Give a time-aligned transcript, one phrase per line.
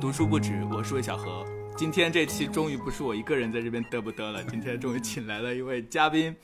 [0.00, 0.64] 读书，不止。
[0.72, 1.44] 我是魏小何。
[1.76, 4.42] 今天这期终于不是我一个人在这边嘚不嘚了。
[4.44, 6.34] 今天终于请来了一位嘉宾，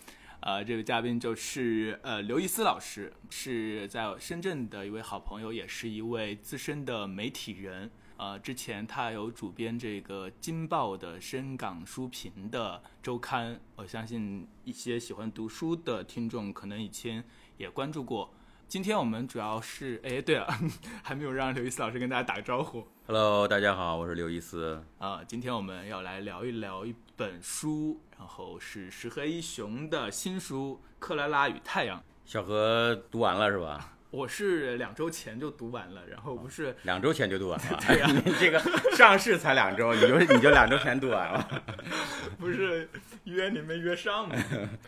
[0.40, 7.90] 呃，这位嘉宾就是呃刘易斯老师，是在深圳的一位好朋友，也是一位资深的媒体人。
[8.18, 17.24] 呃，之前他有主编这个《金报》的深港书评的周刊，我相信一些喜欢读书的听众可能以前
[17.56, 18.34] 也关注过。
[18.68, 20.46] 今天我们主要是，哎，对了，
[21.00, 22.84] 还没有让刘易斯老师跟大家打个招呼。
[23.06, 24.82] Hello，大家好，我是刘易斯。
[24.98, 31.98] 啊、今天我们要来聊一聊一本书，然后是石黑一雄的新书《克拉拉与太阳》。
[32.24, 33.95] 小何读完了是吧？
[34.16, 37.78] 我是两周前就读完了，然后不是两周前就读完了。
[37.86, 38.58] 对呀你 这个
[38.96, 41.62] 上市才两周，你就你就两周前读完了，
[42.40, 42.88] 不是
[43.24, 44.34] 约你没约上吗？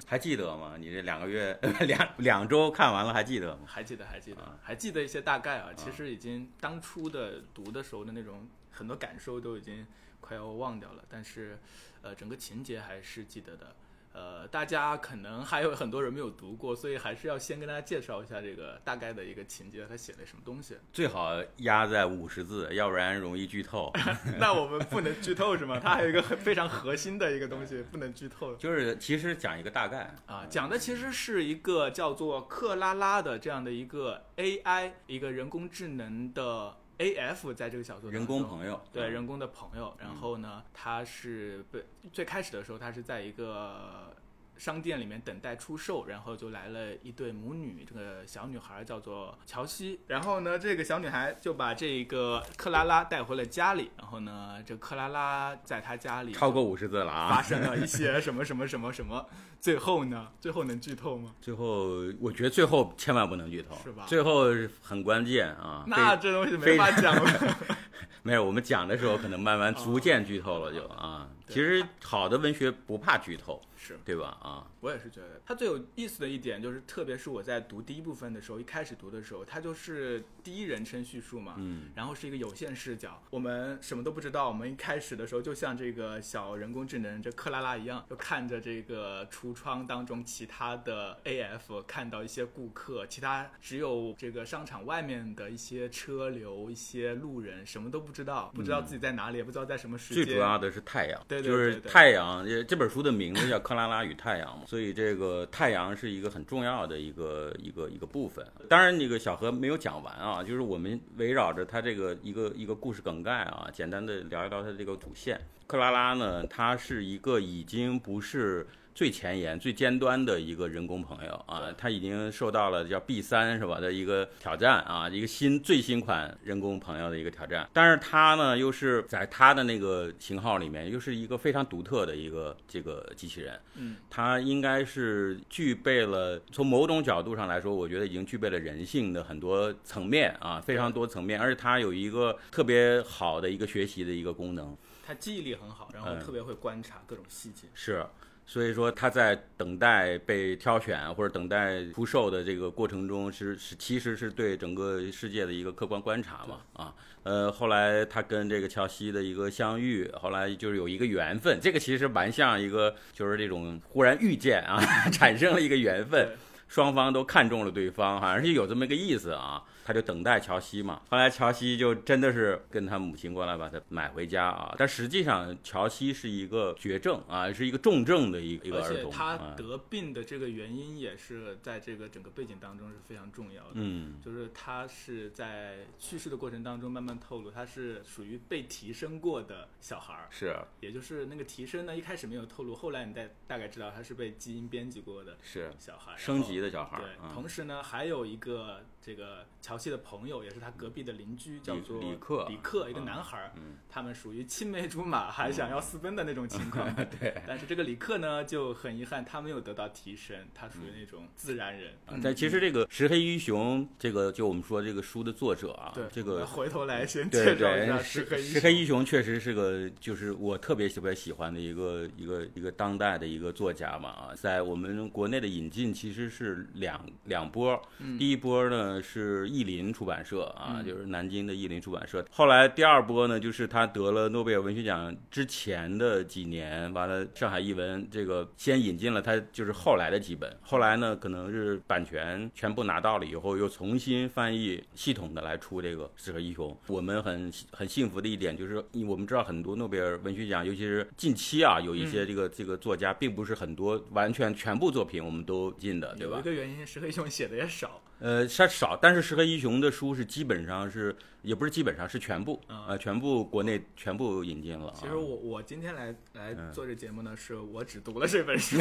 [0.06, 0.76] 还记得吗？
[0.78, 3.64] 你这两个月两两周看完了还记得吗？
[3.66, 5.68] 还记得，还记得，还记得一些大概啊。
[5.76, 9.86] 其实已经当初的读的时候的那种很多感受都已经
[10.22, 11.58] 快要忘掉了，但是
[12.00, 13.76] 呃，整个情节还是记得的。
[14.18, 20.76] 呃，大家可能还有很多人没有读过，所以还是要先跟大家介绍一下这个大概的一个情节，他写了什么东西。
[20.92, 23.92] 最好压在五十字，要不然容易剧透。
[24.40, 25.78] 那我们不能剧透是吗？
[25.80, 38.74] 它还有一个很非常核心的一个东西不能剧透就是其实讲一个大概，啊，讲的其实是一个叫做克拉拉的这样的一个 AI，一个人工智能的 AF，在这个小说当人工朋友。
[38.74, 39.94] 嗯对人工的朋友。
[39.98, 44.14] 然后呢，他是被最开始的时候，他是在一个
[44.58, 50.00] 商店里面等待出售，然后就来了一对母女，这个小女孩叫做乔西。
[50.08, 53.90] 然后呢，这个小女孩就把这个克拉拉带回了家里。
[53.96, 57.42] 然后呢，这克拉拉在她家里超过五十字了啊发啊！
[57.42, 59.26] 生了一些什么什么什么什么。
[59.60, 61.34] 最后呢，最后能剧透吗？
[61.40, 64.46] 最后我觉得最后千万不能剧透，是吧最后
[64.82, 65.84] 很关键啊！
[65.86, 67.58] 那这东西没法讲了。
[68.22, 71.28] 没有，我们讲的时候可能慢慢逐渐剧透了就啊。
[71.48, 74.36] 对其实好的文学不怕剧透，是对吧？
[74.42, 84.48] 啊，我也是觉得，它最有意思的一点就是，特别是我在读第一部分的时候，一开始读的时候，它就是第一人称叙述嘛，嗯，然后是一个有限视角，我们什么都不知道。
[84.48, 100.24] 我们一开始的时候，就像这个小人工智能这克拉拉一样，就看着这个橱窗当中其他的 AF，看到一些顾客，其他只有这个商场外面的一些车流、一些路人，什么都不知道，不知道自己在哪里，也不知道在什么时间。
[100.24, 102.46] 最主要的是太阳，对对就是太阳。
[102.46, 108.46] 这这本书的名字叫《克拉拉与太阳》嘛，所以这个太阳是一个很重要的一个一个一个部分。
[108.68, 115.40] 当然，那个小何没有讲完啊，就是我们围绕着他这个一个一个故事梗概啊，简单的聊一聊他这个主线。
[115.66, 118.66] 克拉拉呢，她是一个已经不是。
[118.98, 127.70] 最前沿、最尖端的一个人工朋友啊，他已经受到了叫 B 三是吧的一个挑战啊，一个新最新款人工朋友的一个挑战。
[127.72, 133.60] 但是他呢，又是在他的那个型号里面，又是一个非常独特的一个这个机器人。
[133.76, 144.76] 嗯，它应该是具备了从某种角度上来说，我觉得已经具备了人性的很多层面啊，非常多层面，而且它有一个特别好的一个学习的一个功能。
[145.06, 147.68] 他记忆力很好，然后嗯特别会观察各种细节。
[147.72, 148.04] 是，
[148.50, 156.94] 所以说他在等待被挑选或者等待出售的这个过程中是，是其实是对整个世界的一个客观观察嘛啊。
[157.24, 164.80] 呃，后来他跟这个乔西的一个相遇，后来就是有一个缘分，这个其实蛮像一个就是这种忽然遇见啊，
[165.12, 166.30] 产生了一个缘分，
[166.68, 169.64] 双方都看中了对方，好像是有这么一个意思啊。
[169.84, 179.54] 他就等待乔西嘛，后来乔西就真的是跟他母亲过来把他买回家啊，但实际上乔西是一个绝症啊，是一个重症的一个一个而儿童，且他啊。
[179.56, 183.70] 得病的这个原因也是在这个整个背景当中是非常重要的。
[183.76, 184.20] 嗯。
[184.22, 195.70] 就是他是在去世的过程当中慢慢透露，他是属于被提升过的小孩儿，是也就是那个提升呢，一开始没有透露，后来你再大概知道他是被基因编辑过的是。
[195.78, 206.92] 小孩，然升后级的小孩对，啊同时呢，还有一个这个乔西的朋友，也是他隔壁的邻居，叫做李克李克，一个啊男孩儿，嗯他们属于青梅竹马，还想要私奔的那种情况。
[207.18, 207.40] 对。
[207.46, 211.92] 但是这个李克呢，就很遗憾，他没有得到提升，他属于那种自然人。
[212.08, 227.80] 嗯但其实这个石黑一雄，这个就我们说这个书的作者啊，对这个回头来先介绍一下，石黑一石黑一雄确实是个，就是我特别特别喜欢的一个一个一个当代的一个作家嘛啊，在我们国内的引进其实是是两两波，
[228.16, 232.24] 第一波呢是译林出版社啊，就是南京的译林出版社。
[232.30, 246.70] 后来第二波呢，就是他得了诺贝尔文学奖之前的几年，完了上海译文这个先引进了他就是后来的几本，后来呢可能是版权全部拿到了以后，又重新翻译系统的来出这个《四合英雄》。
[246.86, 256.34] 我们很很幸福的一点就是，我们知道很多诺贝尔文学奖，尤其是近期啊，有一些这个这个作家，并不是很多完全全部作品我们都进的，对吧？
[256.36, 258.00] 有一个原因，石黑雄写的也少。
[258.20, 264.92] 呃，它少，但是石黑一雄的书是基本上是，也不是基本上是全部，呃，全部国内全部引进了。
[264.96, 268.76] 其实我我今天来来做这节目呢，是我只读了这本书。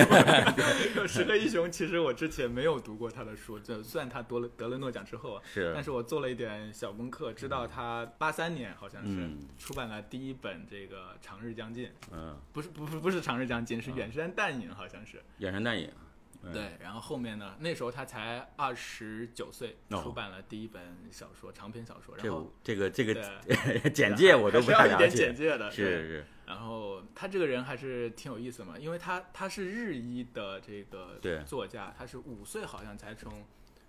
[1.08, 9.30] 石黑一雄其实我之前没有读过他的书，就算他得了得了诺奖之后，是，但是我做了一点小功课，知道他八三年好像是
[9.60, 11.86] 出版了第一本这个《长日将近》。
[12.12, 15.88] 嗯，不是不不不是《长日将近》，是《远山淡影》，好像是《远山淡影》。
[16.54, 17.56] 对，然后后面呢？
[17.60, 22.16] 那时候他才二十九岁，出版了第一本小说，长篇小说。
[22.18, 23.14] 然后这个这个
[23.94, 25.10] 简介我都不太了解。
[25.10, 26.26] 简介的是是。
[26.46, 33.46] 然后他这个人还是挺有意思嘛，因为他他是日裔的这个作家，他是五岁好像才从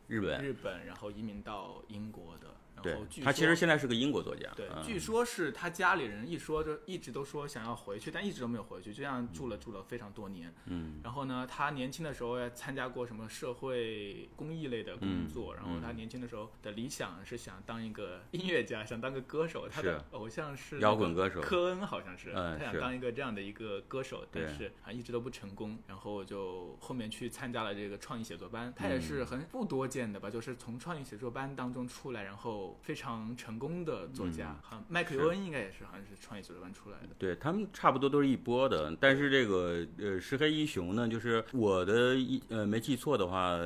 [0.08, 2.48] 日本日本然后移民到英国的。
[2.82, 4.48] 对，他其实现在是个英国作家。
[4.56, 10.52] 对，据说是他家里人一说就一直都说想要回去，但一直都没有回去，就这样住了住了非常多年。
[10.66, 11.00] 嗯。
[11.02, 19.68] 然后呢，他年轻的时候参加过什么社会公益类的工作，然后他年轻的时候的理想是想当一个音乐家，想当个歌手。
[19.68, 22.32] 他的偶像是摇滚歌手科恩，好像是。
[22.34, 22.58] 嗯。
[22.58, 25.78] 他想当一个这样的一个歌手，但是啊一直都不成功。
[25.86, 33.58] 然后就后面去参加了这个创意写作班，他也是很不多见的吧，就是从创意写作班当中出来，然后非常成。
[33.58, 37.08] 功的作家，好像麦克尤恩应该也是，好像是创业组织班出来的。
[37.18, 43.58] 对他们差不多都是一波的，但是这个呃石黑一雄呢，就是我的一呃没记错的话。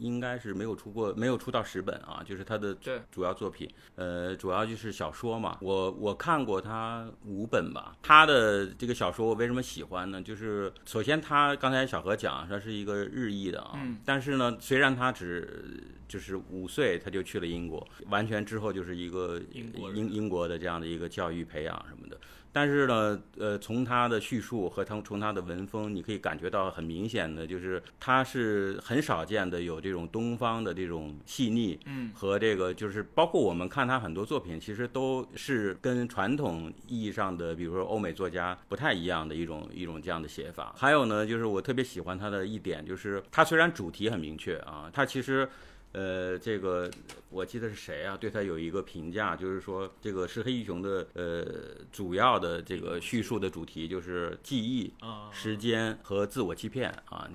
[0.00, 2.76] 应该是没有出过，没有出到十本啊，就是他的
[3.12, 5.58] 主要作品，呃，主要就是小说嘛。
[5.60, 7.94] 我我看过他五本吧。
[8.02, 10.20] 他的这个小说我为什么喜欢呢？
[10.20, 22.18] 就是首先他刚才小何讲他是一个日裔的啊，但是呢，虽然他只就是五岁他就去了英国，完全之后就是一个英英英国的这样的一个教育培养什么的。
[22.52, 40.74] 但是呢，呃，从他的叙述和他从他的文风，你可以感觉到很明显的，就是他是很少见的有这种东方的这种细腻，嗯，和这个就是包括我们看他很多作品，其实都是跟传统意义上的，比如说欧美作家不太一样的一种一种这样的写法。
[40.76, 45.48] 还有呢，就是我特别喜欢他的一点，就是他虽然主题很明确啊，他其实。
[45.92, 46.88] 呃，这个
[47.30, 48.14] 我记得是谁啊？
[48.16, 51.44] 对他有一个评价，就是说这个石黑一雄的呃
[51.90, 54.92] 主要的这个叙述的主题就是记忆、
[55.32, 57.26] 时间和自我欺骗啊，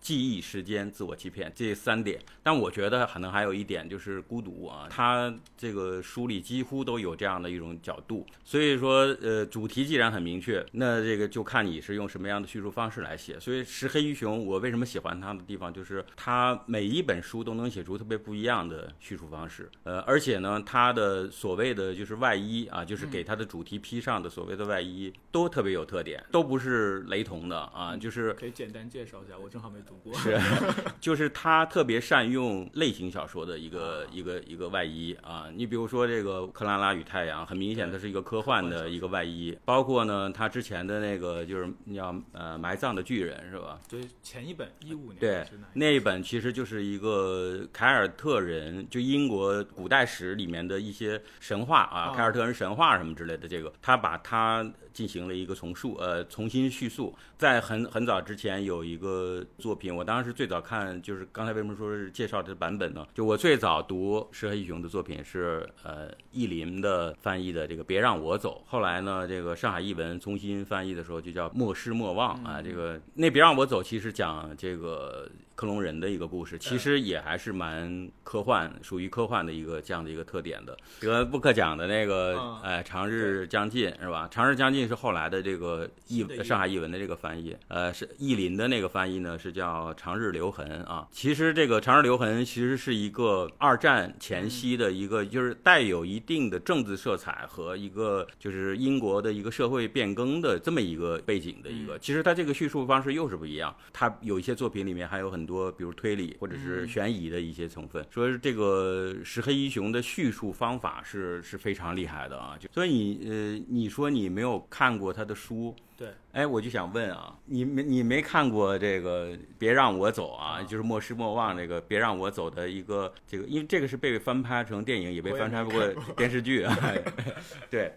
[0.00, 2.20] 记忆、时间、自我欺骗这三点。
[2.42, 8.26] 但我觉得可能还有一点就是孤独啊，他这个书里几乎都有这样的一种角度。
[8.44, 13.40] 所以说，呃，主题既然很明确，那这个就看你是用什么样的叙述方式来写。
[13.40, 17.94] 所以石黑一雄，我为什么喜欢他的地方，就是他每一本书都能写出。
[17.94, 19.43] 特别不一样的叙述方式，
[19.84, 30.14] 呃，而且呢，他的所谓的就是外衣啊，就是给他的主题披上的所谓的外衣，都特别有特点，都不是雷同的啊，就是可以简单介绍一下，我正好没读过。
[30.14, 30.38] 是，
[31.00, 43.78] 就是他特别善用类型小说的一个一个一个外衣啊，你比如说这个《克拉拉与太阳》，很明显它是一个科幻的一个外衣，包括呢，他之前的那个就是叫呃埋葬的巨人是吧？
[43.88, 47.62] 对，前一本一五年对那一本其实就是一个。
[47.72, 49.33] 凯尔特人就英国
[49.74, 54.64] 古代史里面的一些神话啊，凯尔特人神话什么之类的，这个他把它。
[54.94, 57.14] 进行了一个重述，呃，重新叙述。
[57.36, 63.04] 在很很早之前有一个作品，我当时最早看就是刚才为什么说是介绍这版本呢？
[63.12, 72.62] 就我最早读石黑一雄的作品是呃译林的翻译的这个《别让我走》，后来呢这个上海译文重新翻译的时候就叫《莫失莫忘》啊。
[72.62, 80.76] 这个那《别让我走》其实讲这个克隆人的一个故事，其实也还是蛮科幻，属于科幻的一个这样的一个特点的。
[81.00, 84.28] 得布克奖的那个哎，长日将近是吧？
[84.30, 84.83] 长日将近。
[84.86, 91.06] 是后来的这个译上海译文的这个翻译，呃，是译林的那个翻译呢，是叫《长日留痕》啊。
[91.10, 101.98] 其实这个《长日留痕》其实是一个二战前夕的一个，就是带有一定的政治色彩和一个就是英国的一个社会变更的这么一个背景的一个。
[101.98, 108.04] 其实它这个叙述方式又是不一样，它有一些作品里面还有很多，比如推理或者是悬疑的一些成分。
[108.10, 112.56] 说这个石黑一雄的叙述方法是是非常厉害的啊。
[112.58, 114.66] 就所以你呃，你说你没有。
[114.76, 115.72] 看过他的书，
[116.04, 120.58] 对，哎，我就想问啊，你没你没看过这个《别让我走》啊？
[120.58, 126.76] 啊就是莫失莫忘这个《别让我走》的一个这个，因为这个是被翻拍成电影，也被翻拍过电视剧啊。
[127.70, 127.92] 对，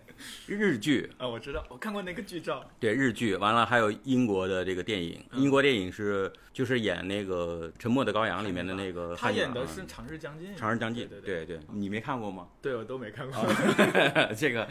[0.47, 12.47] 日剧，啊，我知道，我看过那个剧照，对日剧，完了还有英国的这个电影，嗯英国电影是就是演那个《沉默的羔羊》里面的那个他演的是《长日将近》，长日将近，对对你没看过吗？
[12.61, 13.45] 对，我都没看过。
[14.37, 14.67] 这个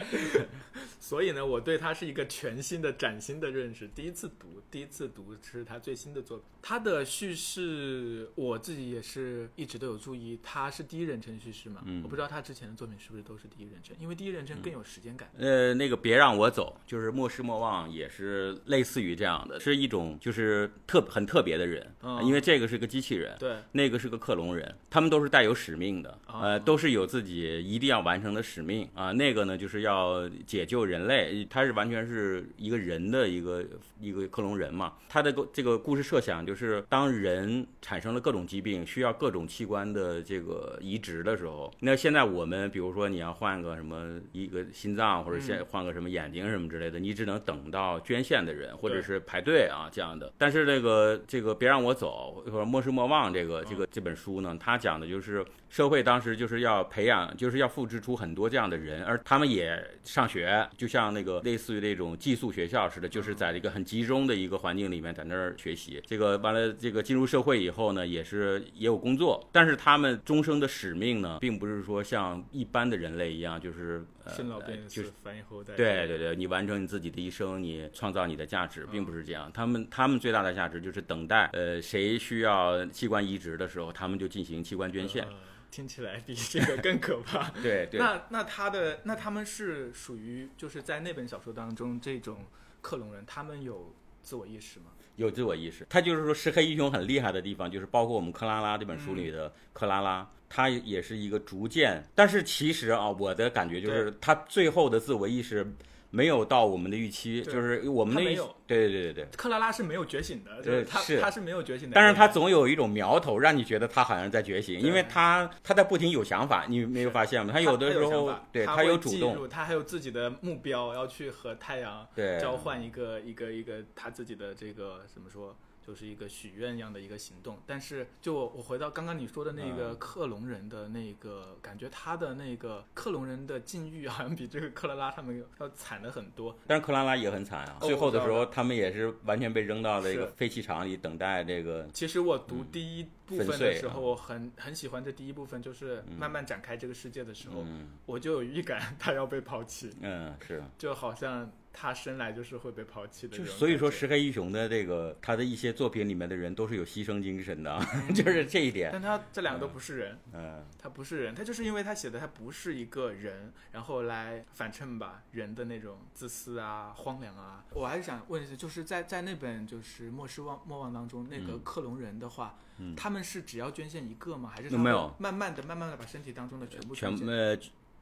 [0.99, 3.85] 所以呢，我对他是一个全新的、崭新的认识。
[3.93, 6.45] 第一次读，第一次读是他最新的作品。
[6.61, 11.81] 他的叙事，我自己也是一直都有注意，他是第一人称叙事嘛。
[11.83, 15.29] 嗯我不知道他之前的作品是不是都是第一人称，因为第一人称更有时间感。
[15.37, 29.11] 呃，那个别让我走，就是莫失莫忘，也是类似于这样的，是一种就是特很特别的人，嗯因为这个是个机器人，对，那个是个克隆人，他们都是带有使命的，哦呃，都是有自己一定要完成的使命啊。
[29.11, 33.63] 那个呢，就是要解救人类，他是完全是一个人的一个
[33.99, 34.93] 一个克隆人嘛。
[35.09, 50.31] 他的这个故事设想就是，当人产生了各种疾病，需要各种器官的这个移植的时候，那现在我们比如说你要换个什么一个心脏，或者现换个什么眼睛什么之类的，你只能等到捐献的人或者是排队啊这样的。
[50.37, 66.01] 但是这个这个别让我走或者莫失莫忘这个这个这本书呢，它讲的就是社会当时就是要培养，就是要复制出很多这样的人，而他们也上学，就像那个类似于那种寄宿学校似的，就是在一个很集中的一个环境里面在那儿学习。
[66.05, 75.75] 这个完了，这个进入社会以后呢，也是也有工作，但是他们终生的使命呢，并不是说像一般的人类一样，就是呃生老病就是死，繁衍后代。
[75.75, 79.51] 对对对，你完成你自己的一生，你创造你的价值，并不是这样。
[79.53, 85.23] 他们他们最大的价值就是等待，呃，谁需要器官移植的时候，他们就进行器官捐献。
[85.23, 85.33] 呃
[85.69, 87.49] 听起来比这个更可怕。
[87.61, 92.45] 对对，那那他的那他们是属于就是在那本小说当中这种
[92.87, 94.85] 克隆人，他们有自我意识吗？
[95.17, 95.85] 有自我意识。
[95.89, 105.69] 他就是说，石黑英雄很厉害的地方，就是包括我们克拉拉这本书嗯里的克拉拉，他也是一个逐渐，但是其实啊，我的感觉就是他最后的自我意识。
[106.09, 111.19] 没有到我们的预期，就是我们没有，对对对对对，克拉拉是没有觉醒的，就是他是。
[111.19, 117.51] 他是没有觉醒的，但是他总有一种苗头，让你觉得他好像在觉醒，因为他他在不停有想法，你没有发现吗？
[117.53, 122.07] 他有的时候对他有主动，他还有自己的目标，要去和太阳
[122.39, 127.57] 交换一个一个一个他自己的这个怎么说，就是一个许愿一样的一个行动。
[127.65, 136.57] 但是就我我回到刚刚你说的那个嗯克隆人的那个感觉，他的那个克隆人的境遇好像比这个克拉拉他们要惨的很多。
[136.67, 150.63] 但是克拉拉也很惨啊，哦最后的时候他们也是完全被扔到了一个废弃场里等待这个，其实我读第一部分的时候，我很很喜欢这第一部分，就是慢慢展开这个世界的时候，嗯我就有预感他要被抛弃，嗯是。
[150.77, 153.51] 就好像他生来就是会被抛弃的这就。
[153.51, 158.89] 所以说，石黑一雄的这个他的一些作品里面的人都是有牺牲精神的啊， 就是这一点。
[158.91, 167.63] 但他这两个都不是人，嗯，他不是人，他就是因为他写的他不是一个人，然后来反衬吧人的那种自私啊、荒凉啊。
[167.73, 172.63] 我还是想问一下，就是在在那本就是《莫失忘莫忘》当中，那个嗯克隆人的话，嗯
[172.95, 174.51] 他们是只要捐献一个吗？
[174.55, 177.27] 还是他没有慢慢的、慢慢的把身体当中的全部全捐献？
[177.27, 177.57] 呃，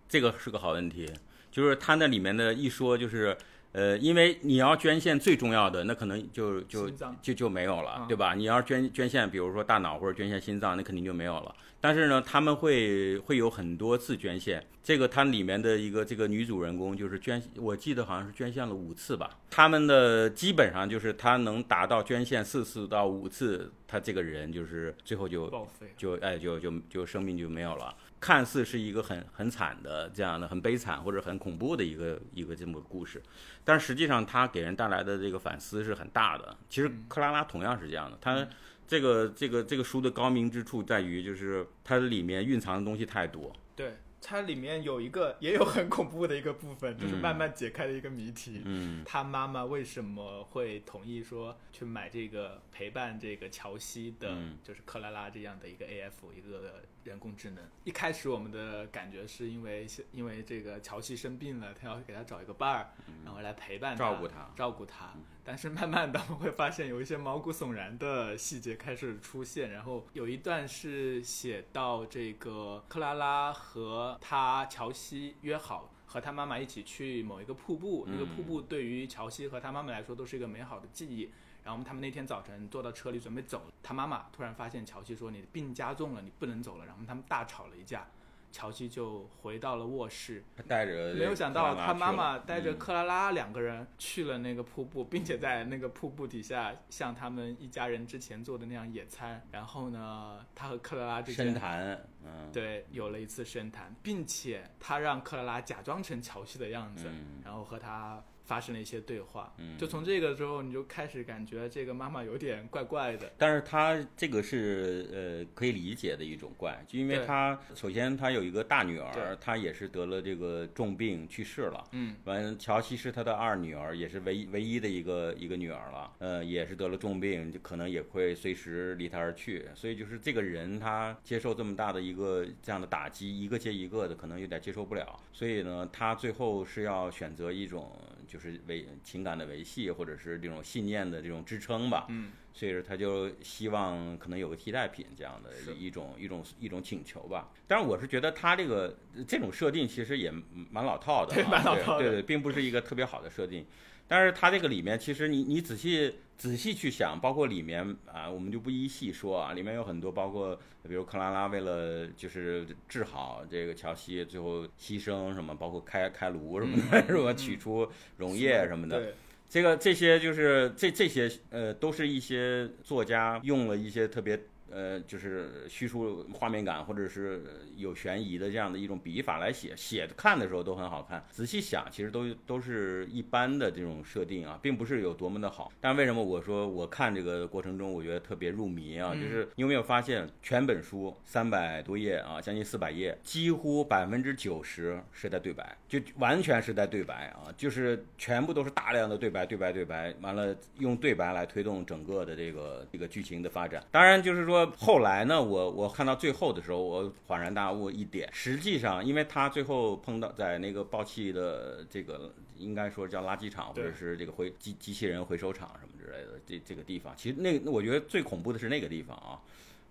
[0.07, 1.11] 这个是个好问题，
[1.51, 3.37] 就是他那里面的一说就是。
[3.75, 6.89] 呃，因为你要捐献最重要的，那可能就就
[7.21, 8.33] 就就没有了啊，对吧？
[8.33, 11.53] 你要是捐捐献，比如说大脑或者捐献心脏，那肯定就没有了。
[11.81, 14.65] 但是呢，他们会会有很多次捐献。
[14.81, 19.29] 这个它里面的一个这个女主人公就是捐，我记得好像是捐献了五次吧。
[19.51, 25.87] 他们的基本上就是他能达到捐献四次到五次，他这个人就是最后就报废。
[25.97, 27.93] 就哎就就就生命就没有了。
[28.19, 33.21] 看似是一个很很惨的这样的很悲惨或者很恐怖的一个一个这么个故事，
[33.63, 36.57] 但实际上它给人带来的这个反思是很大的。
[36.69, 38.47] 其实克拉拉同样是这样的，它
[38.87, 43.51] 这个这个这个书的高明之处在于就是它里面蕴藏的东西太多。
[43.75, 48.61] 对，它里面有一个也有很恐怖的一个部分，就是嗯慢慢解开的一个谜题。
[48.63, 57.63] 嗯他妈妈为什么会同意说去买这个陪伴这个乔西的，嗯就是克拉拉这样的一个 AF 一个人工智能？
[57.85, 62.89] 一开始我们的感觉是因为因为这个乔西生病了，他要给他找一个伴儿，
[63.23, 65.13] 然后来陪伴他、照顾他照顾他。
[65.43, 75.91] 但是慢慢的我们会发现有一些毛骨悚然的细节开始出现，然后有一段是写到这个克拉拉和他乔西约好。
[76.07, 81.29] 和他妈妈一起去某一个瀑布，那个瀑布对于乔西和他妈妈来说都是一个美好的记忆。
[81.65, 88.07] 然后他们那天早晨坐到车里准备走，他妈妈突然发现乔西说：“你的病加重了，你不能走了。”然后他们大吵了一架。
[88.51, 99.45] 乔西就回到了卧室，他带着没有想到他妈妈带着嗯克拉拉两个人去了那个瀑布，并且在那个瀑布底下像他们一家人之前做的那样野餐。
[99.51, 109.53] 然后呢，他和克拉拉之深谈，嗯，对有了一次深谈，并且他让克拉拉假装成乔西的样子，嗯然后和他发生了一些对话。
[109.57, 113.31] 嗯就从这个之后，你就开始感觉这个妈妈有点怪怪的。
[113.37, 121.83] 但是她这个是呃可以理解的一种怪，就因为她首先她有一个大女儿，她也是得了这个重病去世了。
[121.91, 129.65] 嗯，完，乔西是她的二女儿，也是唯一唯一的一个一个女儿了，呃，也是得了重病，就可能也会随时离她而去。
[129.75, 135.19] 所以就是这个人她接受这么大的一个这样的打击，一个接一个的，可能有点接受不了。
[135.33, 137.91] 所以呢，她最后是要选择一种
[138.27, 142.05] 就是维情感的维系，或者是这种信念的这种支撑吧。
[142.09, 147.51] 嗯，所以说他就希望可能有个替代品这样的是一种一种一种请求吧。
[147.67, 150.31] 但是我是觉得他这个这种设定其实也
[150.71, 153.65] 蛮老套的、啊，对蛮老套的对对对，并不是一个特别好的设定。
[154.07, 160.55] 但是它这个里面，其实你你仔细仔细去想，包括里面啊，我们就不一一细说啊，里面有很多，包括
[160.87, 167.33] 比如克拉拉为了就是治好这个乔西，最后牺牲什么，包括开开颅什么的，是吧？
[167.33, 169.13] 取出溶液什么的，对，
[169.49, 174.39] 这个这些就是这这些呃，都是一些作家用了一些特别
[174.71, 177.43] 呃，就是叙述画面感或者是
[177.75, 181.23] 有悬疑的这样的一种笔法来写，写看的时候都很好看。
[181.29, 185.71] 仔细想，其实都都是一般的这种设定啊，并不是有多么的好。
[185.79, 189.11] 但为什么我说我看这个过程中，我觉得特别入迷啊？
[189.13, 203.83] 嗯就是你有没有发现，全本书三百多页啊，将近四百页，几乎百分之九十是在对白，就完全是在对白啊，就是全部都是大量的对白，对白，对白，完了用对白来推动整个的这个这个剧情的发展。
[203.91, 219.41] 当然，就是说后来呢，我我看到最后的时候，我恍然大悟一点，实际上，因为他最后碰到在那个爆气的这个应该说叫垃圾场或者是这个回机机器人回收厂什么之类的这这个地方，其实那那我觉得最恐怖的是那个地方啊。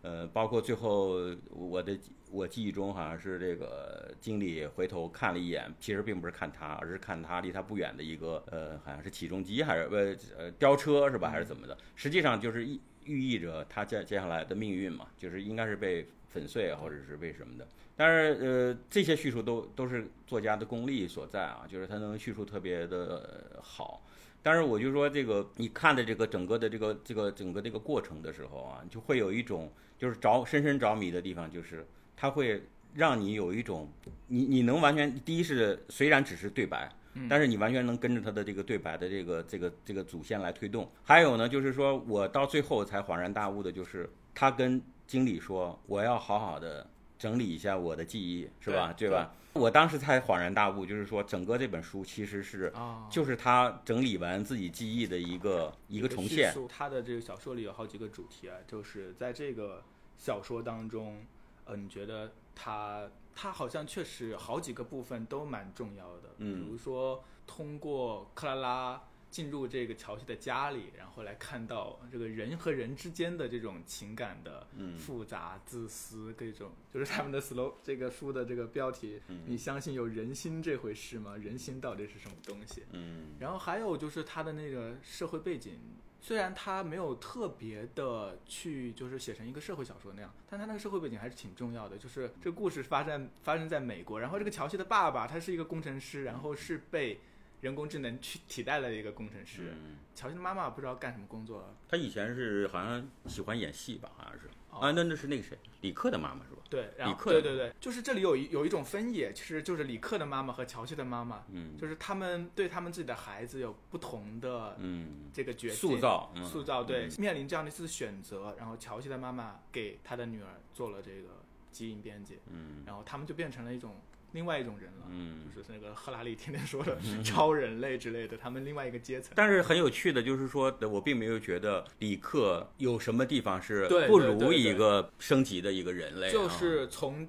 [0.03, 1.99] 呃，包括最后我的
[2.31, 11.75] 我记忆中好像是这个经理回头看了一眼，其实并不是看他，而是看他离他不远的一个呃，好像是起重机还是呃呃吊车是吧，还是怎么的？
[11.97, 17.67] 实际上就是寓寓意着他接接下来的命运嘛，就是应该是被粉碎或者是被什么的。
[17.97, 24.03] 但是呃，这些叙述都都是作家的功力所在啊，就是他能叙述特别的好。
[24.43, 31.87] 但是我就说这个，你看的这个整个的这个这个整个这个过程的时候啊，就会有一种就是着深深着迷的地方，就是
[32.17, 32.63] 它会
[32.95, 33.91] 让你有一种
[34.27, 36.91] 你你能完全第一是虽然只是对白，
[37.29, 40.91] 但是你完全能跟着他的这个对白的这个这个这个主线来推动。
[41.03, 46.87] 还有呢，就是说我到最后才恍然大悟的，就是他跟经理说我要好好的
[47.19, 48.93] 整理一下我的记忆，是吧？
[48.93, 49.33] 对对吧？
[49.53, 59.85] 我当时才恍然大悟，就是说整个这本书其实是啊，就是他整理完自己记忆的一个一个重现他的这个小说里有好几个主题啊，就是在这个
[60.19, 61.25] 小说当中，
[61.67, 69.03] 呃，你觉得他他好像确实好几个部分都蛮重要的，嗯比如说通过克拉拉。
[69.35, 81.37] 进入这个乔西的家里，然后来看到这个人和人之间的这种情感的嗯复杂、自私，各种就是他们的 slow 这个书的这个标题，嗯你相信有人心这回事吗？
[81.37, 82.85] 人心到底是什么东西？
[82.93, 85.81] 嗯然后还有就是他的那个社会背景，
[86.25, 91.99] 虽然他没有特别的去就是写成一个社会小说那样，但他那个社会背景还是挺重要的。
[91.99, 97.21] 就是这个故事发生发生在美国，然后这个乔西的爸爸他是一个工程师，然后是被
[97.61, 99.75] 人工智能去替代了一个工程师。
[99.75, 106.63] 嗯，乔西的妈妈不知道干什么工作，他以前是好像喜欢演戏吧，好像是哦啊，那那是那个谁，李克的妈妈是吧？
[106.69, 117.11] 对，然后李克对对对，就是这里有一有一种分野，其实就是李克的妈妈和乔西的妈妈，嗯就是他们对他们自己的孩子有不同的嗯，这个角色塑造嗯塑造对，嗯。
[117.19, 121.29] 面临这样的一次选择，然后乔西的妈妈给她的女儿做了这个
[121.71, 122.83] 基因编辑，嗯。
[122.87, 124.01] 然后他们就变成了一种
[124.35, 125.41] 另外一种人了，嗯。
[125.57, 129.33] 就是那个赫拉利天天说的 超人类之类的，他们另外一个阶层。
[129.37, 137.29] 但是很有趣的就是说，我并没有觉得李克有什么地方是不如一个升级的一个人类啊，就是从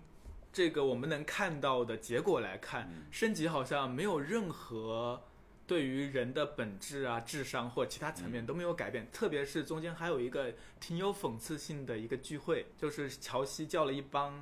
[0.52, 5.22] 这个我们能看到的结果来看，嗯升级好像没有任何
[5.68, 9.08] 对于人的本质啊、智商或其他层面都没有改变。
[9.12, 14.34] 特别是中间还有一个挺有讽刺性的一个聚会，就是乔西叫了一帮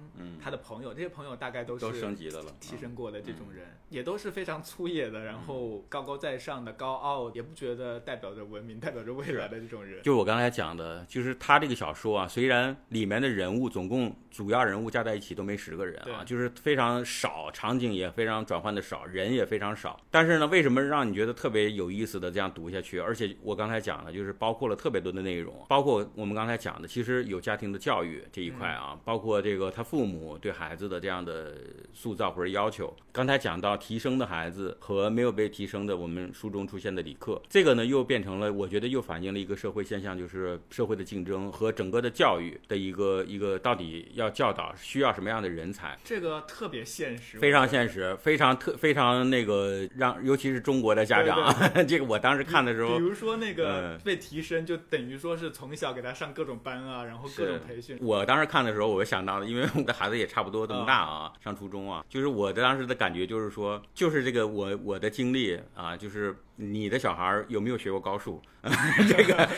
[0.42, 10.04] 他的朋友，这些朋友大概都是都升级的了，提升过的这种人，也都是非常粗野的，然后高高在上的、高傲，也不觉得代表着文明、代表着未来的这种人。
[10.04, 20.00] 就我刚才讲的，就是他这个小说啊，虽然里面的人物总共主要人物加在一起都没十个人啊，就是非常少，场景也非常转换的少，人也非常少。
[20.12, 23.00] 但是呢，为什么让你觉得特别有意思的这样读下去？
[23.00, 31.56] 而且我刚才讲了，就是包括了特别多的内容，包括我们刚才讲的，其实有家庭的教育这一块啊，包括这个他父母对孩子的这样的
[31.94, 32.94] 塑造或者要求。
[33.12, 45.98] 刚才讲到提升的孩子和没有被提升的，我们书中出现的李克，这个呢又变成了，我觉得又反映了一个社会现象，就是社会的竞争和整个的教育的一个一个到底要教导需要什么样的人才？
[46.04, 51.54] 这个特别现实，非常现实，非常特非常那个让，尤其是中国的家长，
[51.88, 57.98] 这个我当时看的时候，比如说那个被提升，就等于说是从小给他上各种班啊，然后各种培训。
[58.02, 68.42] 我当时看的时候，我就想到了，因为我的孩子也差不多这么大啊，上初中啊，就是我的当时的感觉就是说，就是这个我我的经历啊，就是你的小孩有没有学过高数？
[69.10, 69.50] 这个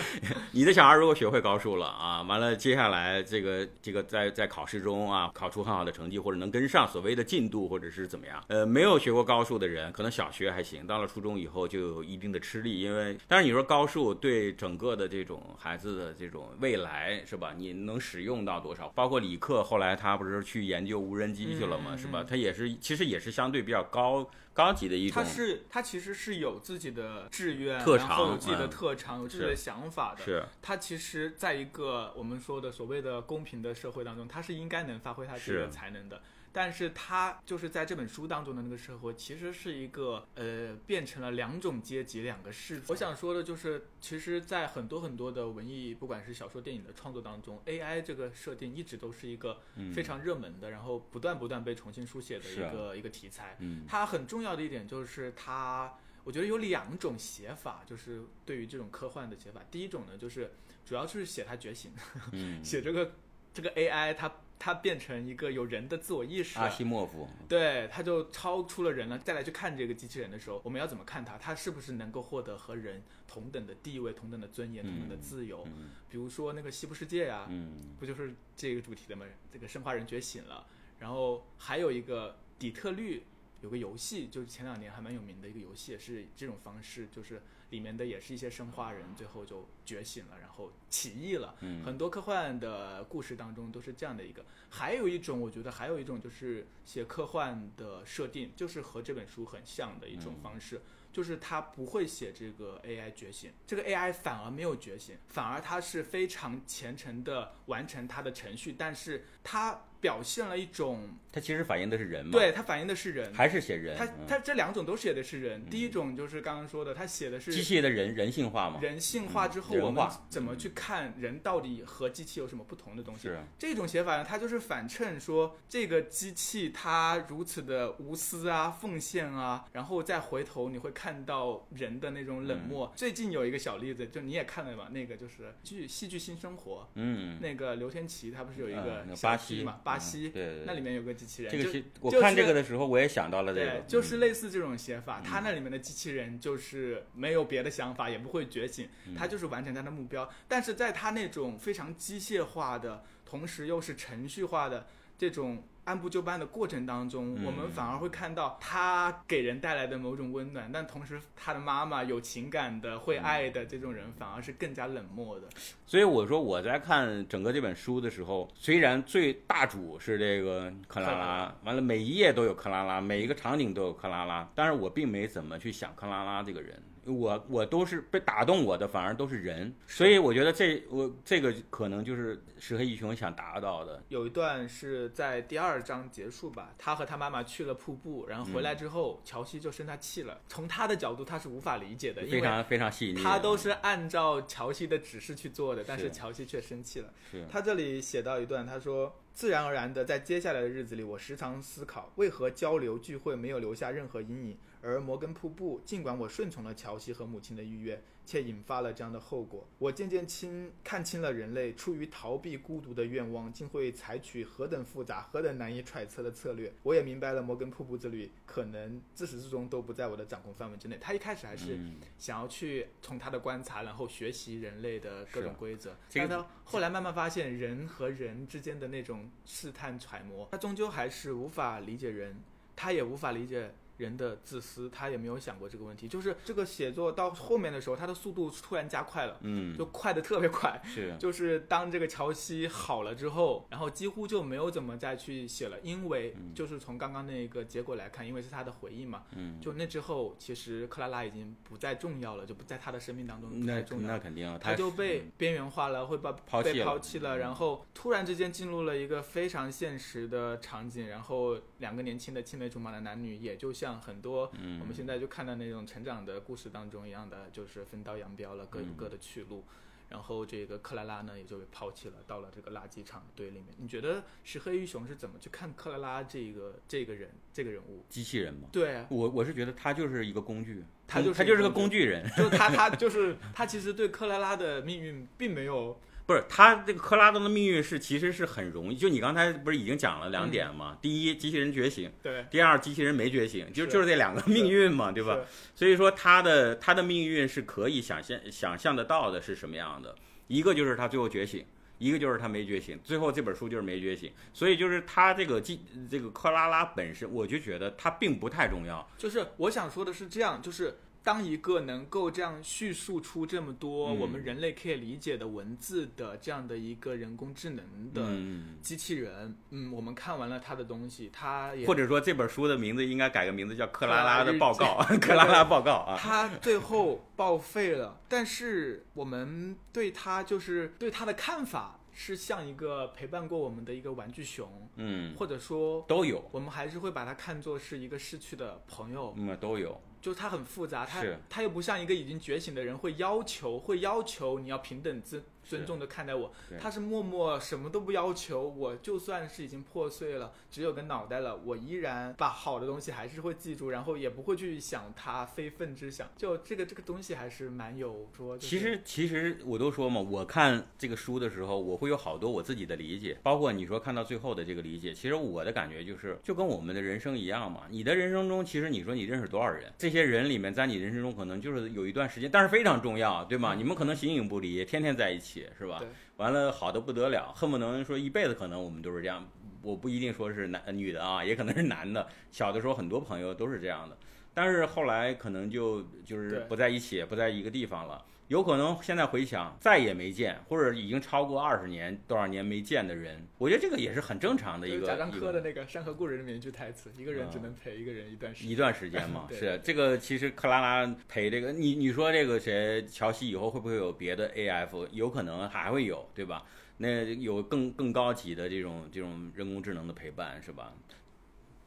[0.51, 8.43] 你的小孩如果学会高数了啊，完了接下来这个这个在在考试中啊考出很好的成绩，或者能跟上所谓的进度，或者是怎么样？
[8.47, 17.53] 呃，没有学过高数的人，可能小学还行，到了初中以后就有一定的吃力，因为但是你说高数对整个的这种孩子的这种未来是吧？
[17.55, 18.87] 你能使用到多少？
[18.95, 21.95] 包括李克后来他不是去研究无人机去了嘛？
[21.95, 22.25] 是吧？
[22.27, 24.27] 他也是其实也是相对比较高。
[24.55, 30.23] 高级的一种，他是他其实是有自己的志愿，特长，有自己的特长，有自己的想法的。
[30.23, 36.21] 是，他其实在一个我们说的所谓的公平的社会当中，他是应该能发挥他自己的才能的。
[36.55, 42.85] 但是他就是在这本书当中的那个社会，其实是一个呃，变成了两种阶级、两个世界。
[42.87, 49.59] 我想说的就是，其实，在很多很多的文艺，不管是小说、电影的创作当中，AI 这个设定一直都是一个
[49.93, 53.57] 非常热门的，然后不断不断被重新书写的一个一个题材。
[53.85, 59.59] 它很重要的一点就是，它我觉得有两种写法，就是对于这种科幻的写法。
[59.69, 60.53] 第一种呢，就是
[60.85, 61.91] 主要是写它觉醒，
[62.63, 63.11] 写这个
[63.55, 64.31] 这个 AI 它。
[64.57, 69.19] 它变成一个有人的自我意识，阿西莫夫，对，它就超出了人了。
[69.19, 71.37] 再来去看这个机器人的时候，我们要怎么看它？
[71.37, 75.67] 它是不是能够获得和人同等的地位、同等的尊严、同等的自由？
[76.09, 77.51] 比如说那个西部世界呀，
[77.99, 79.25] 不就是这个主题的吗？
[79.51, 80.65] 这个生化人觉醒了，
[80.99, 83.23] 然后还有一个底特律
[83.59, 87.41] 有个游戏，就是前两年还蛮有名的一个游戏，也是这种方式，就是。
[87.75, 91.53] 里面的也是一些生化人，最后就觉醒了，然后起义了。
[91.83, 94.45] 很多科幻的故事当中都是这样的一个。
[94.69, 109.81] 还有一种，我觉得还有一种就是写科幻的设定，就是和这本书很像的一种方式，就是他不会写这个 AI 觉醒，这个 AI 反而没有觉醒，反而他是非常虔诚的完成他的程序，但是它。
[110.05, 112.31] 表现了一种，它其实反映的是人嘛？
[112.31, 113.97] 对，它反映的是人，还是写人？
[113.97, 115.65] 它它这两种都写的是人。
[115.67, 118.79] 第一种就是刚刚说的，它写的是机器的人人性化嘛？
[118.79, 123.29] 人性化之后，我们怎么去看人到底和机器有什么不同的东西？
[123.29, 132.93] 是这种写法呢，它就是反衬说这个机器它如此的无私啊、奉献啊，然后再回头你会看到人的那种冷漠。
[132.95, 134.89] 最近有一个小例子，就你也看了嘛？
[134.91, 139.79] 那个就是剧戏剧新生活，嗯，那个刘天琪他不是有一个巴西嘛？
[139.83, 141.51] 巴西，对，那里面有个机器人。
[141.51, 145.21] 这个是我看这个的时候，我也想到了这个，就是类似这种写法。
[145.21, 150.29] 他那里面的机器人就是没有别的想法，也不会觉醒，他就是完成他的目标。
[150.47, 155.63] 但是在他那种非常机械化的，同时又是程序化的这种。
[155.85, 165.47] 按部就班的过程当中，我们反而会看到他给人带来的某种温暖，但同时他的妈妈有情感的、会爱的这种人，反而是更加冷漠的。
[165.85, 176.81] 所以我说我在看整个这本书的时候，虽然最大主是这个克拉拉，完了每一页都有克拉拉，每一个场景都有克拉拉，但是我并没怎么去想克拉拉这个人。
[177.05, 184.03] 我我都是被打动我的，反而都是人，所以我觉得这我这个可能就是石黑一雄想达到的。
[184.09, 190.41] 有一段是在第二章结束吧，他和他妈妈去了瀑布，然后回来之后，乔西就生他气了。
[190.47, 193.21] 从他的角度，他是无法理解的，非常非常细腻。
[193.21, 197.13] 他都是按照乔西的指示去做的，但是乔西却生气了。
[197.49, 209.67] 他这里写到一段，他说：“自然而然的，在接下来的日子里，我时常思考，为何交流聚会没有留下任何阴影。”而摩根瀑布，尽管我顺从了乔西和母亲的意愿，却引发了这样的后果。
[209.79, 216.71] 我渐渐清看清了人类出于逃避孤独的愿望，竟会采取何等复杂、何等难以揣测的策略。
[216.83, 220.97] 我也明白了摩根瀑布之旅可能自始至终都不在我的掌控范围之内。
[221.01, 232.39] 他一开始还是嗯想要去从他的观察，然后学习人类的各种规则，这个但他后来慢慢发现人和人之间的那种试探揣摩，他终究还是无法理解人，
[232.75, 233.73] 他也无法理解。
[233.97, 236.07] 人的自私，他也没有想过这个问题。
[236.07, 240.81] 就是这个写作到后面的时候，他的速度突然加快了，嗯，就快的特别快。
[240.83, 254.13] 是 就是当这个乔西好了之后，然后几乎就没有怎么再去写了，因为就是从刚刚那个结果来看，因为是他的回忆嘛，嗯，就那之后，其实克拉拉已经不再重要了，就不在他的生命当中不那再重要了。
[254.13, 269.63] 那肯定啊，他就被边缘化了，会把被抛弃了抛弃了，然后突然之间进入了一个非常现实的场景，然后两个年轻的青梅竹马的男女，也就像很多嗯我们现在就看到那种成长的故事当中一样的，就是分道扬镳了，各有各的去路。
[270.07, 273.65] 然后这个克拉拉呢，也就被抛弃了，到了这个垃圾场堆里面。
[273.77, 278.05] 你觉得石黑一雄是怎么去看克拉拉这个这个人这个人物？
[278.07, 278.69] 机器人吗。
[278.71, 290.97] 对，啊我我是觉得他就是一个工具，他就是他就是个工工具人，就他他就是他其实对克拉拉的命运并没有不是他这个克拉登的命运是其实是很容易，就你刚才不是已经讲了两点吗？
[291.01, 295.37] 第一，机器人觉醒；对，第二，机器人没觉醒，就就是这两个命运嘛，对吧？
[295.75, 300.15] 所以说他的他的命运是可以想象想象得到的是什么样的，
[300.47, 301.65] 一个就是他最后觉醒。
[301.97, 305.79] 一个就是他没觉醒，最后这本书就是没觉醒，所以就是他这个机
[306.11, 309.09] 这个克拉拉本身，我就觉得他并不太重要。
[309.17, 314.19] 就是我想说的是这样，就是当一个能够这样叙述出这么多嗯。
[314.19, 317.83] 我们人类可以理解的文字的这样的一个人工智能
[318.13, 326.15] 的嗯，机器人，嗯，我们看完了他的东西，他也或者说这本书的名字应该改个名字叫《克拉拉的报告》， 克拉拉报告啊。
[326.17, 339.99] 他最后报废了，但是我们对他就是对他的看法是像一个陪伴过我们的一个玩具熊，嗯，或者说都有，我们还是会把它看作是一个逝去的朋友，嗯，都有。
[340.25, 341.37] 就是它很复杂，它是。
[341.47, 365.13] 它又不像一个已经觉醒的人会要求会要求你要平等尊尊重的看待我对，他是默默什么都不要求，我就算是已经破碎了，只有个脑袋了，我依然把好的东西还是会记住，然后也不会去想它非分之想，就这个这个东西还是蛮有说，就是其实其实我都说嘛，我看这个书的时候，我会有好多我自己的理解，包括你说看到最后的这个理解。
[365.13, 367.83] 其实我的感觉就是，就跟我们的人生一样嘛。
[367.89, 373.73] 你的人生中，其实你说你认识多少人，这些人里面，在你人生中可能就是有一段时间，但是非常重要，对吗？
[373.73, 376.01] 嗯你们可能形影不离，天天在一起，是吧？
[376.37, 379.47] 完了好的不得了，恨不能说一辈子，可能我们都是这样。
[379.81, 382.27] 我不一定说是男女的啊，也可能是男的。
[382.51, 384.17] 小的时候很多朋友都是这样的，
[384.53, 388.23] 但是后来可能就就是不在一起，不在一个地方了。
[388.47, 398.71] 有可能现在回想再也没见，或者已经超过二十年多少年没见的人，我觉得这个也是很正常的一个贾樟柯的那个《山河故人》里面一句台词：“一个人只嗯能陪一个人一段时间。
[398.71, 400.15] 一段时间嘛， 是这个。
[400.17, 405.07] 其实克拉拉陪这个，你你说这个谁乔西以后会不会有别的 AF？
[405.11, 406.63] 有可能还会有，对吧？
[406.97, 410.93] 那有更更高级的这种这种人工智能的陪伴，是吧？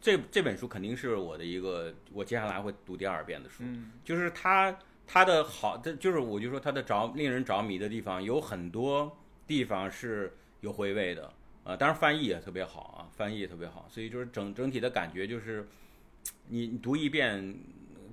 [0.01, 3.64] 这这本书肯定是我的一个，我接下来会读第二遍的书。
[3.64, 4.77] 嗯，就是它
[5.11, 9.11] 它的好，这就是我就说它的着令人着迷的地方有很多
[9.47, 11.33] 地方是有回味的，
[11.64, 15.66] 呃，当然翻译也特别好啊，翻译也特别好，所以就是整整体的感觉就是，
[16.49, 17.59] 你你读一遍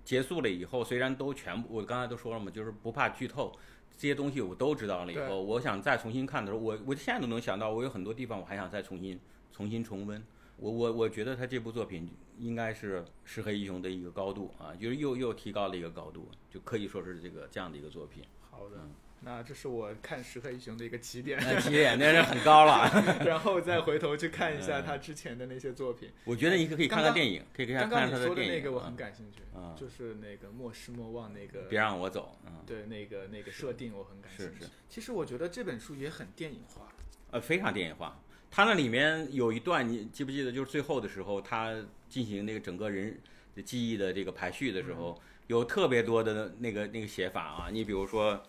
[0.05, 3.51] 结束了以后，虽然都全部我刚才都说了嘛，就是不怕剧透。
[3.97, 9.19] 这些东西我都知道了以后，我想再重新看的时候，我我现在都能想到，我有很多地方我还想再重新
[9.51, 10.21] 重新重温。
[10.57, 18.23] 我我我觉得他这部作品应该是石黑一雄的一个高度啊，就是又又提高了一个高度，就可以说是这个这样的一个作品。
[18.49, 18.91] 好的嗯，
[19.21, 22.89] 那这是我看石黑一雄的一个起点，那起点那是很高了
[23.25, 26.09] 然后再回头去看一下他之前的那些作品。
[26.23, 34.59] 我觉得你可以看看电影，可以看看刚刚你看看他说的那个我很感兴趣，啊就是那个莫失莫忘那个，别让我走，嗯，对那个那个设定我很感兴趣。
[34.59, 36.87] 是是其实我觉得这本书也很电影化，
[37.31, 38.17] 呃，非常电影化。
[38.49, 40.51] 他那里面有一段，你记不记得？
[40.51, 41.75] 就是最后的时候，他
[42.07, 43.19] 进行那个整个人
[43.55, 47.67] 的记忆的这个排序的时候，有特别多的那个那个写法啊。
[47.71, 48.41] 你比如说，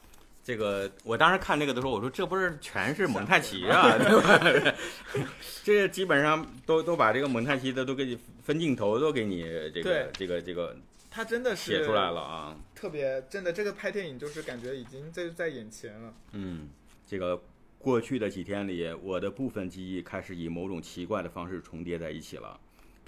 [0.44, 4.76] 这个我当时看这个的时候，我说这不是全是蒙太奇啊， 对吧？
[5.64, 9.42] 这基本上都都把这个蒙太奇的都给你分镜头，都给你
[9.74, 10.76] 这个这个这个
[11.10, 12.56] 他真的是写出来了啊。
[12.76, 16.14] 特别真的，这个拍电影就是感觉已经在在眼前了。
[16.32, 16.68] 嗯，
[17.08, 17.42] 这个
[17.86, 22.58] 过去的几天里，我的部分记忆开始以某种奇怪的方式重叠在一起了。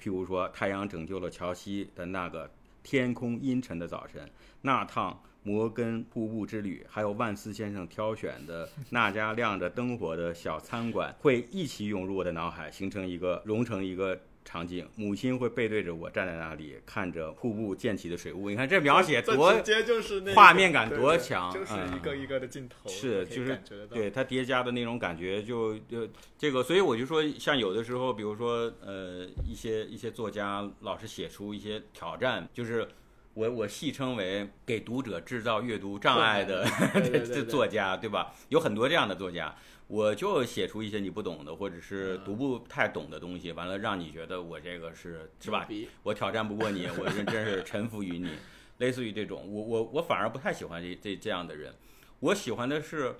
[0.01, 2.49] 譬如说，太阳拯救了乔西的那个
[2.81, 4.25] 天空阴沉的早晨，
[4.61, 14.17] 那趟摩根瀑布之旅，还有万斯先生挑选的那家亮着灯火的小餐馆，会一起涌入我的脑海，形成一个融成一个。
[14.51, 18.49] 场景，母亲会背对着我站在那里，看着瀑布溅起的水雾。
[18.49, 32.87] 你看这描写多直接就是那画面感多强，就是一个一个的镜头，是就是对它叠加的那种感觉，就就这个，所以我就说，像有的时候，比如说呃一些一些作家老是写出一些挑战，就是
[33.35, 38.33] 我我戏称为给读者制造阅读障碍的这 作家，对吧？
[38.49, 39.55] 有很多这样的作家。
[39.89, 45.67] 我就写出一些你不懂的，或者是读不太懂的东西，完了让你觉得我这个是是吧？
[46.03, 48.29] 我挑战不过你， 我真真是臣服于你，
[48.77, 51.73] 类似于这种，我我我反而不太喜欢这这这样的人，
[52.19, 53.15] 我喜欢的是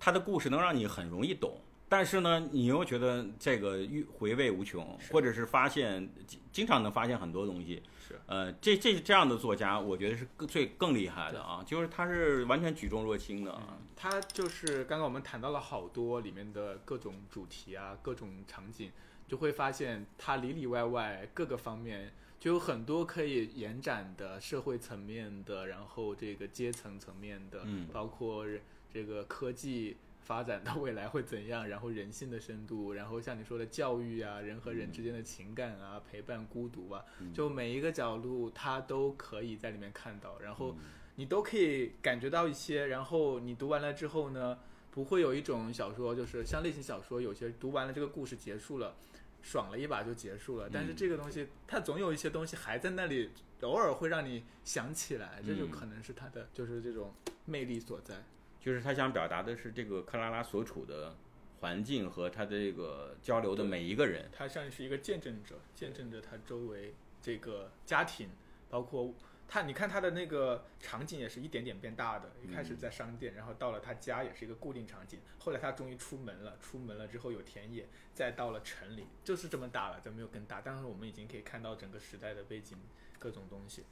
[0.00, 1.60] 他的故事能让你很容易懂。
[1.92, 6.08] 但是呢，你又觉得这个回味无穷，或者是发现
[6.50, 7.82] 经常能发现很多东西。
[8.00, 13.60] 是，呃，这这这样的作家，我觉得是更最更厉害的啊，就是他是完全举重若轻的。
[13.94, 18.90] 他就是刚刚我们谈到了好多里面的各种主题啊，各种场景，
[19.28, 28.46] 就会发现他里里外外各个方面就有很多可以延展的社会层面的，然后这个阶层层面的，嗯，包括
[28.90, 29.98] 这个科技。
[30.24, 31.68] 发展到未来会怎样？
[31.68, 37.04] 然后人性的深度，然后像你说的教育啊，人和人之间的情感啊，陪伴孤独啊，
[37.34, 40.38] 就每一个角度，它都可以在里面看到。
[40.40, 40.76] 然后
[41.16, 42.86] 你都可以感觉到一些。
[42.86, 44.58] 然后你读完了之后呢，
[44.90, 48.94] 不会有一种小说，就是像类型小说，有些读完了这个故事结束了，
[49.42, 50.70] 爽了一把就结束了。
[50.72, 53.30] 但是这个东西，它总有一些东西还在那里，
[53.62, 57.12] 偶尔会让你想起来，这就可能是它的就是这种
[57.44, 58.22] 魅力所在。
[58.62, 61.16] 就是他想表达的是这个克拉拉所处的
[61.58, 68.28] 环境和他的这个交流的每一个人，他像是一个见证者，见证着他周围这个家庭，
[68.70, 69.12] 包括
[69.48, 82.78] 他，你看他的那个场景也是一点点变大的，一开始在商店，然后到了他家也是一个固定场景，后来他终于出门了，出门了之后有田野，再到了城里，就是这么大了，就没有更大，但是我们已经可以看到整个时代的背景，
[83.18, 83.82] 各种东西。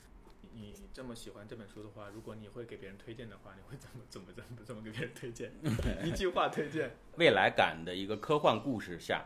[0.52, 5.52] 你这么喜欢这本书的话，如果你会给别人推荐的话，你会怎么怎么怎么怎么给别人推荐？
[6.04, 6.90] 一句话推荐。
[7.16, 9.24] 未来感的一个科幻故事下，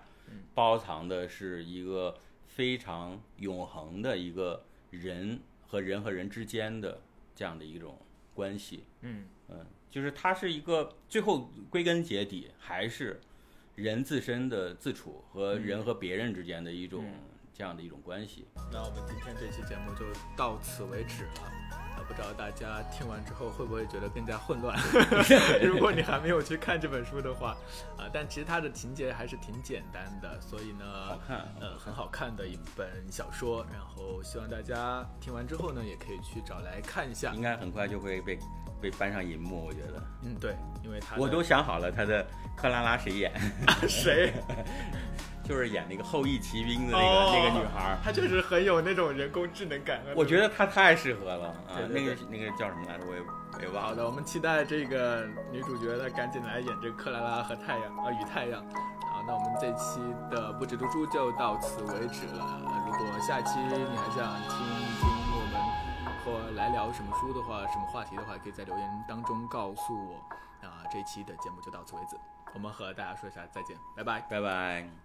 [0.54, 7.00] 包藏的是一个非常永恒的一个人和人和人之间的
[7.34, 7.98] 这样的一种
[8.34, 8.84] 关系。
[9.00, 13.20] 嗯嗯，就是它是一个最后归根结底还是
[13.74, 17.04] 人自身的自处和人和别人之间的一种。
[17.56, 18.46] 这样的一种关系。
[18.72, 20.04] 那我们今天这期节目就
[20.36, 21.52] 到此为止了。
[21.94, 24.76] 啊，不知道大家听完之后会不会觉得更加混乱？
[25.62, 27.56] 如果你还没有去看这本书的话，
[27.96, 33.64] 啊，但其实它的情节还是挺简单的，所以呢，好看，呃，很好看的一本小说。
[33.72, 37.32] 然后希望大家听完之后呢，也可以去找来看一下。
[37.32, 38.36] 应该很快就会被
[38.82, 40.02] 被搬上银幕，我觉得。
[40.24, 43.32] 嗯，对，因为他我都想好了，他的克拉拉谁演？
[43.88, 44.34] 谁？
[45.44, 50.00] 就是演那个后羿骑兵的那个那个女孩，她确实很有那种人工智能感。
[50.16, 51.76] 我觉得她太适合了啊！
[51.90, 53.04] 那个那个叫什么来着？
[53.06, 53.88] 我也我也忘了。
[53.88, 58.64] 好的，我们期待这个女主角她赶紧来演这个克拉拉和太阳啊与太阳。
[59.12, 62.60] 好，那我们这期的不止读书就到此为止了。
[62.86, 64.58] 如果下期你还想听
[64.98, 70.16] 听我们或来聊什么书的话，什么话题的话，可以在留言当中告诉我。
[70.66, 72.16] 啊，这期的节目就到此为止，
[72.54, 75.03] 我们和大家说一下再见，拜拜，拜拜。